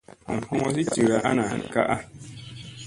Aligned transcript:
Nam 0.27 0.39
hoŋozi 0.49 0.83
dira 0.93 1.17
ana 1.29 1.43
an 1.53 1.61
kaʼa. 1.73 1.95